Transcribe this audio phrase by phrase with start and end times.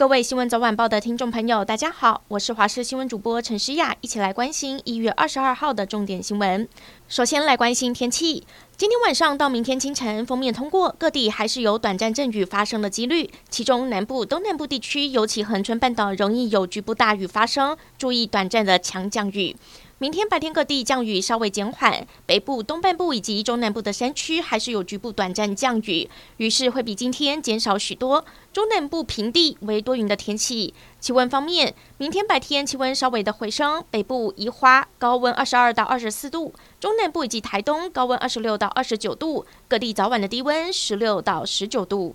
[0.00, 6.66] 各位新闻早晚报的听众朋友，大家好，我是华视新闻主播陈诗雅，一起来关心一月二十二号的重点新闻。
[7.06, 8.46] 首先来关心天气，
[8.80, 19.54] 今天晚上到明天清晨，锋面通过，各地还是有短暂阵雨发生的几率，其中南部、东南部地区，尤其恒春半岛容易有局部大雨发生，注意短暂的强降雨。
[19.98, 26.08] 明天白天各地降雨稍微减缓，北部、东半部以及中南部的山区还是有局部短暂降雨，
[26.38, 28.24] 雨势会比今天减少许多。
[28.50, 30.72] 中南部平地为多云的天气。
[31.00, 42.14] 气温方面，明天白天气温稍微的回升，北部宜花高温二十二到二十四度，中南部以及台东高温二十六到二十九度，各地早晚的低温十六到十九度。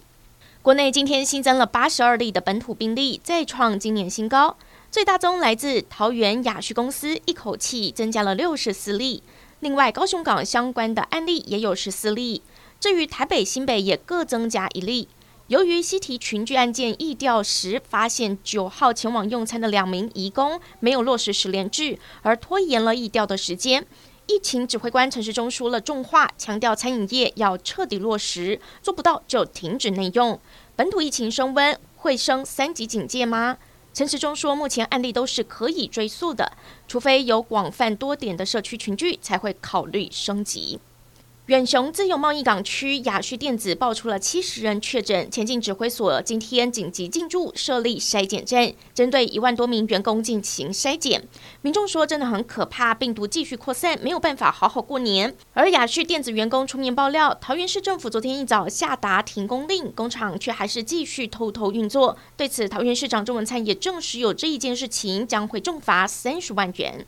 [0.62, 4.56] 国内今天新增了八十二例的本土病例，再创今年新高。
[4.92, 9.24] 最大宗来自桃园雅旭公司，一口气增加了六十四例。
[9.62, 12.44] 另外，高雄港相关的案例也有十四例。
[12.80, 15.08] 至于台北、新北也各增加一例。
[15.48, 23.86] 由于西提群聚案件疫调时发现九号前往用餐的两名移工没有落实十连制，而拖延了疫调的时间。
[24.26, 30.40] 疫情指挥官陈时中说了重话，强调餐饮业要彻底落实，做不到就停止内用。
[30.76, 33.60] 本土疫情升温，会升三级警戒吗？
[33.94, 36.54] 陈时中说，目前案例都是可以追溯的，
[36.88, 40.80] 除非有广泛多点的社区群聚，才会考虑升级。
[41.48, 51.28] 远雄自由贸易港区雅旭电子爆出了七十人确诊，前进指挥所今天紧急进驻设立筛检站，针对一万多名员工进行筛检。
[51.62, 55.36] 民众说真的很可怕，病毒继续扩散，没有办法好好过年。
[55.54, 62.18] 而雅旭电子员工出面爆料，桃园市政府昨天一早下达停工令，工厂却还是继续偷偷运作。
[62.36, 67.06] 对此，桃园市长郑文灿也证实有这一件事情，将会重罚三十万元。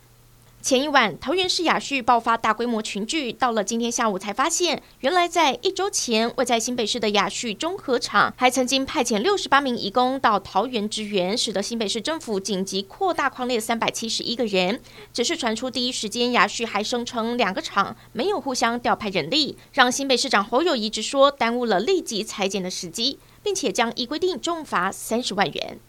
[0.59, 14.81] 前一晚，桃园市雅旭爆发大规模群聚，到了今天下午才发现，原来在一周前，位在新北市的雅旭中和厂还曾经派遣六十八名义工到桃园支援，使得新北市政府紧急扩大匡列三百七十一个人。
[15.13, 25.79] 只是传出第一时间，雅旭还声称两个厂没有互相调派人力，让新北市长侯友谊直说耽误了立即裁减的时机，并且将依规定重罚三十万元。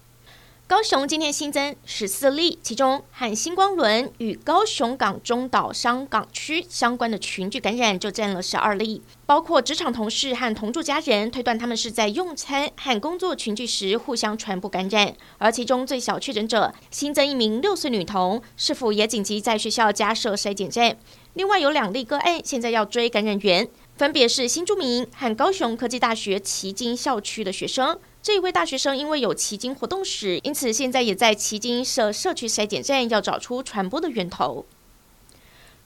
[0.68, 15.14] 高雄今天新增十四例，其中和星光轮与高雄港中岛商港区相关的群聚感染就占了十二例，包括职场同事和同住家人，推断他们是在用餐和工作群聚时互相传播感染。
[15.38, 20.98] 而其中最小确诊者新增一名六岁女童，是否也紧急在学校加设筛检站。
[21.38, 27.96] 另外有两例个案，现在要追感染源，分别是新住民和高雄科技大学旗津校区的学生。
[28.20, 34.66] 这一位大学生因为有旗津活动史，因此现在也在旗津设社区筛检站，要找出传播的源头。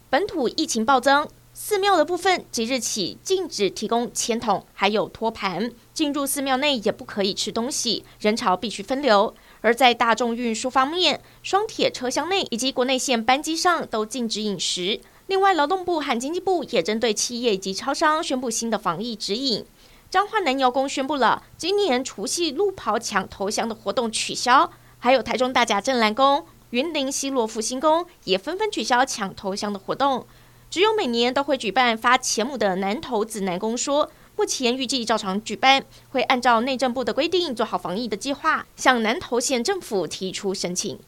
[0.09, 9.35] 本土疫情暴增，寺庙的部分即日起禁止提供签筒，还有托盘，进入寺庙内也不可以吃东西，人潮必须分流。
[9.61, 14.99] 而在大众运输方面，双铁车厢内以及国内线班机上都禁止饮食。
[15.27, 19.65] 另外，劳动部和经济部也针对企业及超商宣布新的防疫指引。
[20.11, 30.27] 彰化南瑶宫宣布了，今年除夕路跑抢头香的活动取消，还有台中大甲镇澜宫、云林西螺复兴宫也纷纷取消抢头香的活动。
[30.69, 40.99] 只有每年都会举办发钱母的南投指南宫说，目前预计照常举办，会按照内政部的规定做好防疫的计划，向南投县政府提出申请。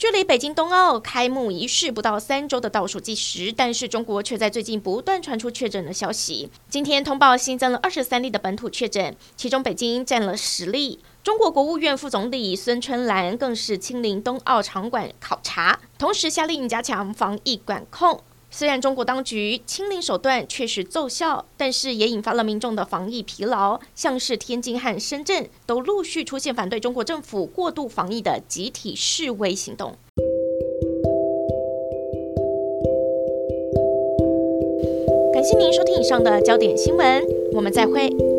[0.00, 6.50] 距离北京冬奥开幕仪式不到三周的倒数计时，但是中国却在最近不断传出确诊的消息。
[6.70, 11.00] 今天通报新增了二十三例的本土确诊，其中北京占了十例。
[11.22, 18.22] 中国国务院副总理孙春兰更是亲临冬奥场馆考察，同时下令加强防疫管控。
[18.52, 23.80] 虽然中国当局清零手段确实奏效，但是也引发了民众的防疫疲劳。
[23.94, 29.94] 像是天津和深圳都陆续出现反对中国政府过度防疫的集体示威行动。
[35.32, 38.29] 感谢您收听以上的焦点新闻，我们再会。